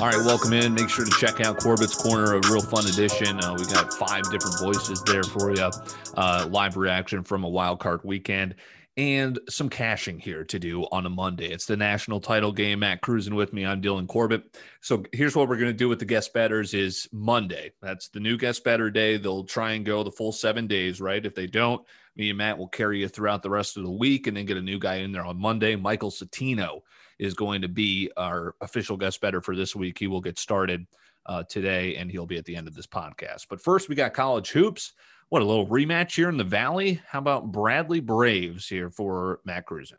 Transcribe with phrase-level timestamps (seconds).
[0.00, 0.72] All right, welcome in.
[0.72, 3.38] Make sure to check out Corbett's Corner, a real fun edition.
[3.38, 5.70] Uh, we got five different voices there for you.
[6.16, 8.54] Uh, live reaction from a wild card weekend
[8.96, 11.52] and some cashing here to do on a Monday.
[11.52, 12.78] It's the national title game.
[12.78, 13.66] Matt Cruzen with me.
[13.66, 14.56] I'm Dylan Corbett.
[14.80, 17.72] So here's what we're going to do with the guest betters is Monday.
[17.82, 19.18] That's the new guest better day.
[19.18, 21.24] They'll try and go the full seven days, right?
[21.24, 21.86] If they don't,
[22.20, 24.58] me and Matt will carry you throughout the rest of the week and then get
[24.58, 25.74] a new guy in there on Monday.
[25.74, 26.82] Michael Satino
[27.18, 29.98] is going to be our official guest better for this week.
[29.98, 30.86] He will get started
[31.24, 33.46] uh, today and he'll be at the end of this podcast.
[33.48, 34.92] But first, we got college hoops.
[35.30, 37.00] What a little rematch here in the Valley.
[37.08, 39.96] How about Bradley Braves here for Matt Cruzen?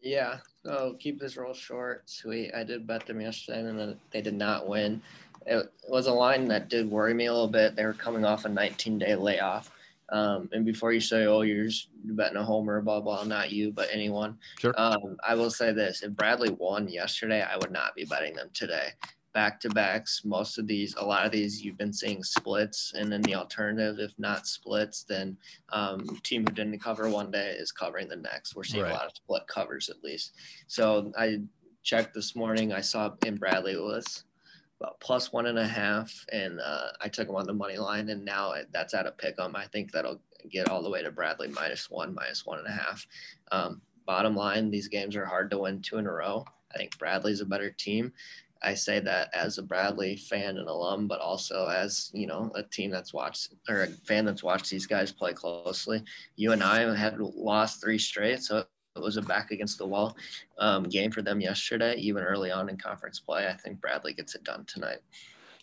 [0.00, 2.52] Yeah, so keep this real short, sweet.
[2.54, 5.02] I did bet them yesterday and they did not win.
[5.44, 7.76] It was a line that did worry me a little bit.
[7.76, 9.70] They were coming off a 19 day layoff.
[10.10, 13.72] Um, and before you say, oh, you're just betting a homer, blah, blah, not you,
[13.72, 14.36] but anyone.
[14.58, 14.74] Sure.
[14.76, 18.50] Um, I will say this if Bradley won yesterday, I would not be betting them
[18.52, 18.88] today.
[19.32, 22.92] Back to backs, most of these, a lot of these, you've been seeing splits.
[22.94, 25.38] And then the alternative, if not splits, then
[25.72, 28.54] um, team who didn't cover one day is covering the next.
[28.54, 28.90] We're seeing Right.
[28.92, 30.34] a lot of split covers at least.
[30.66, 31.38] So I
[31.82, 32.74] checked this morning.
[32.74, 34.24] I saw in Bradley was
[34.82, 38.08] about plus one and a half, and uh, I took him on the money line,
[38.08, 39.54] and now that's at a pick 'em.
[39.54, 42.72] I think that'll get all the way to Bradley minus one, minus one and a
[42.72, 43.06] half.
[43.52, 46.44] Um, bottom line, these games are hard to win two in a row.
[46.74, 48.12] I think Bradley's a better team.
[48.64, 52.62] I say that as a Bradley fan and alum, but also as you know a
[52.62, 56.02] team that's watched or a fan that's watched these guys play closely.
[56.36, 58.68] You and I had lost three straight, so it
[59.00, 60.16] was a back against the wall
[60.58, 63.48] um, game for them yesterday, even early on in conference play.
[63.48, 64.98] I think Bradley gets it done tonight.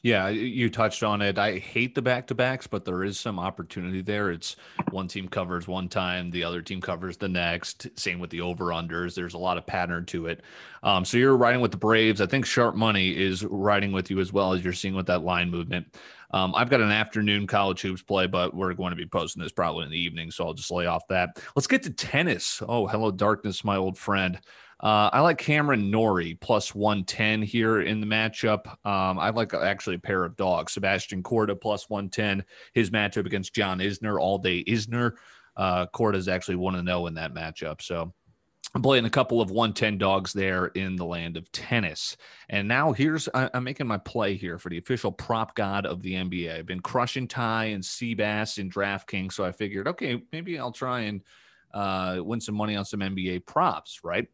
[0.01, 1.37] Yeah, you touched on it.
[1.37, 4.31] I hate the back to backs, but there is some opportunity there.
[4.31, 4.55] It's
[4.91, 7.87] one team covers one time, the other team covers the next.
[7.99, 9.13] Same with the over unders.
[9.13, 10.41] There's a lot of pattern to it.
[10.83, 12.21] Um, so you're riding with the Braves.
[12.21, 15.23] I think Sharp Money is riding with you as well as you're seeing with that
[15.23, 15.93] line movement.
[16.31, 19.51] Um, I've got an afternoon college hoops play, but we're going to be posting this
[19.51, 21.41] probably in the evening, so I'll just lay off that.
[21.55, 22.61] Let's get to tennis.
[22.67, 24.39] Oh, hello, darkness, my old friend.
[24.81, 28.67] Uh, I like Cameron Norrie plus 110 here in the matchup.
[28.85, 30.73] Um, I like actually a pair of dogs.
[30.73, 32.45] Sebastian Korda plus 110.
[32.73, 35.13] His matchup against John Isner, all day Isner.
[35.57, 37.81] Uh, Korda is actually 1 0 in that matchup.
[37.81, 38.13] So
[38.75, 42.15] I'm playing a couple of 110 dogs there in the land of tennis.
[42.49, 46.03] And now here's, I, I'm making my play here for the official prop god of
[46.03, 46.55] the NBA.
[46.55, 49.33] I've been crushing Ty and Seabass in DraftKings.
[49.33, 51.21] So I figured, okay, maybe I'll try and
[51.73, 54.27] uh, win some money on some NBA props, right?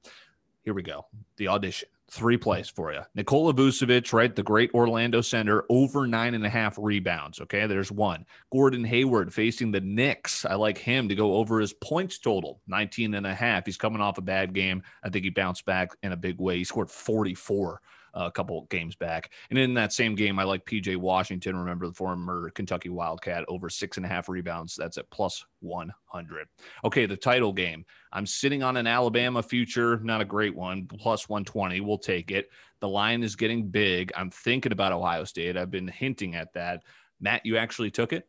[0.66, 1.06] Here we go.
[1.38, 1.90] The audition.
[2.10, 3.02] Three plays for you.
[3.14, 4.36] Nikola Vucevic, right?
[4.36, 7.40] The great Orlando center, over nine and a half rebounds.
[7.40, 8.26] Okay, there's one.
[8.52, 10.44] Gordon Hayward facing the Knicks.
[10.44, 13.66] I like him to go over his points total, 19 and a half.
[13.66, 14.82] He's coming off a bad game.
[15.04, 16.58] I think he bounced back in a big way.
[16.58, 17.82] He scored 44
[18.16, 19.32] a couple games back.
[19.50, 21.58] And in that same game, I like PJ Washington.
[21.58, 24.76] Remember the former Kentucky Wildcat over six and a half rebounds.
[24.76, 26.48] That's at plus 100.
[26.86, 27.86] Okay, the title game.
[28.14, 31.82] I'm sitting on an Alabama future, not a great one, plus 120.
[31.82, 32.50] We'll take it.
[32.80, 34.12] The line is getting big.
[34.16, 35.58] I'm thinking about Ohio State.
[35.58, 36.84] I've been hinting at that.
[37.20, 38.28] Matt, you actually took it?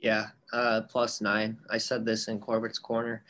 [0.00, 1.58] Yeah, uh, plus nine.
[1.68, 3.24] I said this in Corbett's corner.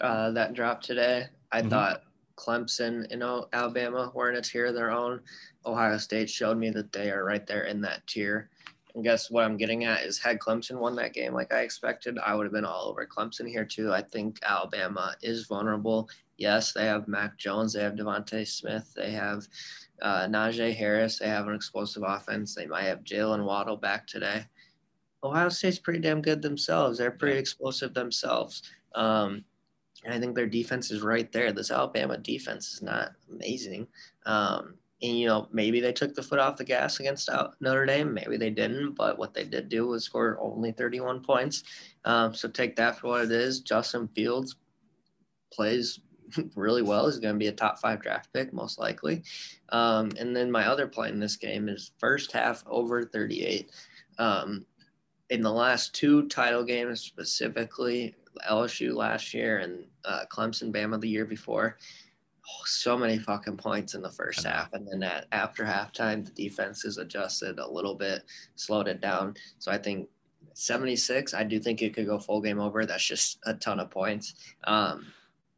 [0.00, 1.26] Uh, that dropped today.
[1.50, 1.70] I Mhm.
[1.70, 2.02] thought
[2.36, 5.20] Clemson, you know, Alabama were in a tier of their own.
[5.66, 8.50] Ohio State showed me that they are right there in that tier.
[8.94, 12.18] And guess what I'm getting at is had Clemson won that game like I expected,
[12.18, 13.92] I would have been all over Clemson here too.
[13.92, 16.08] I think Alabama is vulnerable.
[16.36, 19.46] Yes, they have Mac Jones, they have DeVonta Smith, they have
[20.02, 22.54] uh, Najee Harris, they have an explosive offense.
[22.54, 24.44] They might have Jaylen Waddle back today.
[25.24, 26.98] Ohio State's pretty damn good themselves.
[26.98, 28.62] They're pretty explosive themselves.
[28.94, 29.44] Um,
[30.04, 31.52] and I think their defense is right there.
[31.52, 33.86] This Alabama defense is not amazing.
[34.26, 37.28] Um, and, you know, maybe they took the foot off the gas against
[37.60, 38.14] Notre Dame.
[38.14, 38.94] Maybe they didn't.
[38.94, 41.64] But what they did do was score only 31 points.
[42.04, 43.60] Um, so take that for what it is.
[43.60, 44.56] Justin Fields
[45.52, 46.00] plays
[46.54, 47.06] really well.
[47.06, 49.22] He's going to be a top five draft pick, most likely.
[49.70, 53.70] Um, and then my other play in this game is first half over 38.
[54.18, 54.66] Um,
[55.30, 58.14] in the last two title games, specifically
[58.50, 61.78] LSU last year and uh, Clemson Bama the year before,
[62.48, 66.32] oh, so many fucking points in the first half, and then at, after halftime, the
[66.32, 68.22] defense is adjusted a little bit,
[68.56, 69.34] slowed it down.
[69.58, 70.08] So I think
[70.54, 71.34] 76.
[71.34, 72.84] I do think it could go full game over.
[72.84, 74.34] That's just a ton of points.
[74.64, 75.06] Um,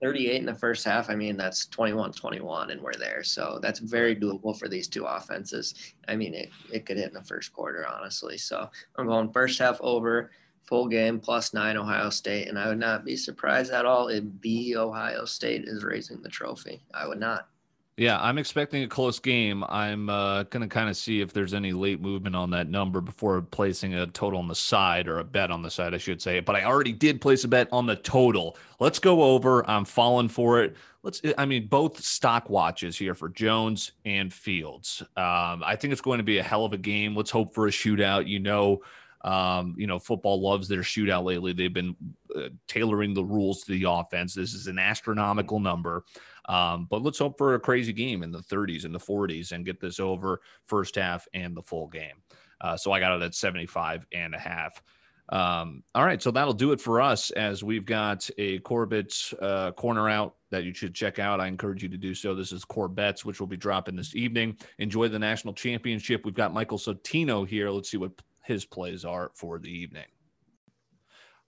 [0.02, 1.08] 38 in the first half.
[1.08, 3.22] I mean, that's 21 21, and we're there.
[3.22, 5.94] So that's very doable for these two offenses.
[6.08, 8.36] I mean, it, it could hit in the first quarter, honestly.
[8.36, 10.30] So I'm going first half over,
[10.64, 12.48] full game, plus nine Ohio State.
[12.48, 16.28] And I would not be surprised at all if B Ohio State is raising the
[16.28, 16.82] trophy.
[16.92, 17.48] I would not.
[17.96, 19.62] Yeah, I'm expecting a close game.
[19.68, 23.00] I'm uh, going to kind of see if there's any late movement on that number
[23.00, 26.20] before placing a total on the side or a bet on the side, I should
[26.20, 26.40] say.
[26.40, 28.56] But I already did place a bet on the total.
[28.80, 29.68] Let's go over.
[29.70, 30.74] I'm falling for it.
[31.04, 31.22] Let's.
[31.38, 35.00] I mean, both stock watches here for Jones and Fields.
[35.16, 37.14] Um, I think it's going to be a hell of a game.
[37.14, 38.26] Let's hope for a shootout.
[38.26, 38.82] You know.
[39.24, 41.52] Um, you know, football loves their shootout lately.
[41.52, 41.96] They've been
[42.36, 44.34] uh, tailoring the rules to the offense.
[44.34, 46.04] This is an astronomical number.
[46.46, 49.64] Um, but let's hope for a crazy game in the 30s and the 40s and
[49.64, 52.22] get this over first half and the full game.
[52.60, 54.82] Uh, so I got it at 75 and a half.
[55.30, 59.72] Um, all right, so that'll do it for us as we've got a Corbett uh,
[59.72, 61.40] corner out that you should check out.
[61.40, 62.34] I encourage you to do so.
[62.34, 64.58] This is Corbett's, which will be dropping this evening.
[64.78, 66.26] Enjoy the national championship.
[66.26, 67.70] We've got Michael Sotino here.
[67.70, 68.12] Let's see what
[68.44, 70.04] his plays are for the evening.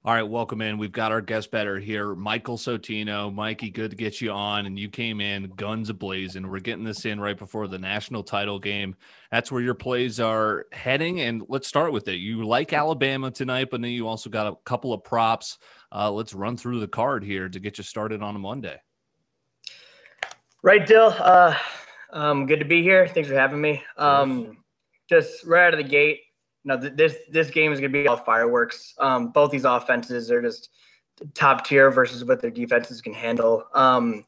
[0.06, 0.78] All right, welcome in.
[0.78, 3.34] We've got our guest better here, Michael Sotino.
[3.34, 4.66] Mikey, good to get you on.
[4.66, 6.48] And you came in guns ablazing.
[6.48, 8.94] We're getting this in right before the national title game.
[9.32, 11.22] That's where your plays are heading.
[11.22, 12.18] And let's start with it.
[12.18, 15.58] You like Alabama tonight, but then you also got a couple of props.
[15.90, 18.80] Uh, let's run through the card here to get you started on a Monday.
[20.62, 21.16] Right, Dill.
[21.18, 21.56] Uh,
[22.12, 23.08] um, good to be here.
[23.08, 23.82] Thanks for having me.
[23.96, 24.58] Um,
[25.08, 26.20] just right out of the gate,
[26.66, 28.94] no, this this game is going to be all fireworks.
[28.98, 30.70] Um, both these offenses are just
[31.32, 33.64] top tier versus what their defenses can handle.
[33.72, 34.26] Um,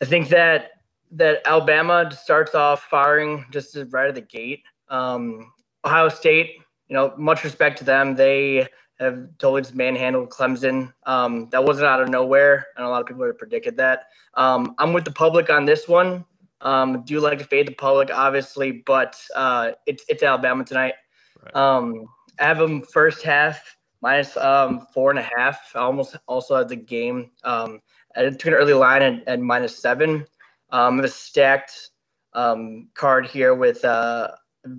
[0.00, 0.70] I think that
[1.12, 4.62] that Alabama starts off firing just right at the gate.
[4.88, 5.52] Um,
[5.84, 6.56] Ohio State,
[6.88, 8.16] you know, much respect to them.
[8.16, 8.66] They
[8.98, 10.94] have totally just manhandled Clemson.
[11.04, 14.06] Um, that wasn't out of nowhere, and a lot of people have predicted that.
[14.32, 16.24] Um, I'm with the public on this one.
[16.62, 20.94] Um, do like to fade the public, obviously, but uh, it's it's Alabama tonight.
[21.54, 21.56] Right.
[21.56, 22.06] Um,
[22.40, 25.72] I have them first half minus, um, four and a half.
[25.74, 27.30] I almost also had the game.
[27.44, 27.80] Um,
[28.16, 30.26] I took an early line at, at minus seven.
[30.70, 31.90] Um, I have a stacked
[32.32, 34.28] um, card here with uh,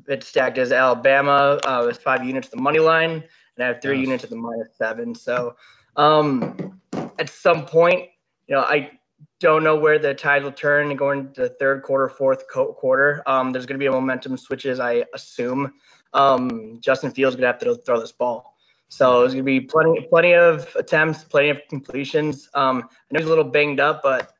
[0.07, 3.97] it's stacked as Alabama uh, with five units the money line, and I have three
[3.97, 4.05] yes.
[4.05, 5.15] units at the minus seven.
[5.15, 5.55] So
[5.95, 6.79] um,
[7.19, 8.09] at some point,
[8.47, 8.91] you know, I
[9.39, 13.23] don't know where the tide will turn going into the third quarter, fourth quarter.
[13.27, 15.73] Um, there's going to be a momentum switches, I assume
[16.13, 18.55] um, Justin Fields gonna have to throw this ball.
[18.89, 22.49] So there's gonna be plenty, plenty of attempts, plenty of completions.
[22.53, 24.33] Um, I know he's a little banged up, but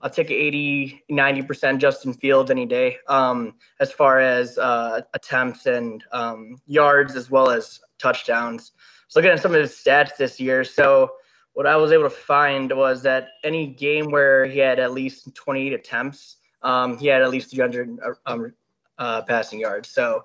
[0.00, 2.98] I'll take 80, 90% Justin Fields any day.
[3.08, 8.72] Um, as far as uh, attempts and um, yards, as well as touchdowns.
[9.06, 10.64] So looking at some of his stats this year.
[10.64, 11.12] So
[11.54, 15.34] what I was able to find was that any game where he had at least
[15.34, 18.52] 28 attempts, um, he had at least 300 uh, um,
[18.98, 19.88] uh, passing yards.
[19.90, 20.24] So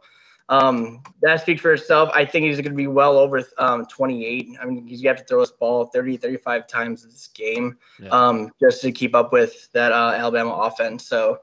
[0.50, 2.10] um, that speaks for itself.
[2.14, 4.58] I think he's going to be well over um, 28.
[4.62, 8.10] I mean, he's to have to throw his ball 30, 35 times this game yeah.
[8.10, 11.06] um, just to keep up with that uh, Alabama offense.
[11.08, 11.40] So,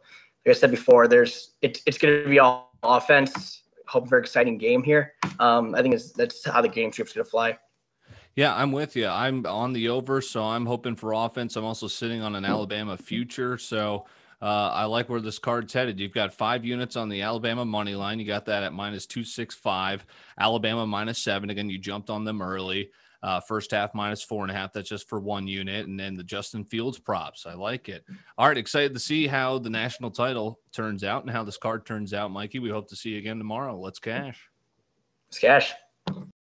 [0.47, 3.63] like I said before, there's it, it's going to be all offense.
[3.87, 5.13] Hoping for an exciting game here.
[5.39, 7.59] Um, I think that's how the game trip's going to fly.
[8.37, 9.07] Yeah, I'm with you.
[9.07, 11.57] I'm on the over, so I'm hoping for offense.
[11.57, 14.07] I'm also sitting on an Alabama future, so
[14.43, 16.01] uh, I like where this card's headed.
[16.01, 18.19] You've got five units on the Alabama money line.
[18.19, 20.05] You got that at minus 265.
[20.39, 21.51] Alabama minus seven.
[21.51, 22.91] Again, you jumped on them early.
[23.23, 24.75] Uh, first half minus four and a half.
[24.75, 25.87] That's just for one unit.
[25.87, 27.47] And then the Justin Fields props.
[27.47, 28.05] I like it.
[28.37, 28.59] All right.
[28.59, 32.31] Excited to see how the national title turns out and how this card turns out,
[32.31, 32.59] Mikey.
[32.59, 33.81] We hope to see you again tomorrow.
[33.81, 34.51] Let's cash.
[35.31, 35.73] Let's cash.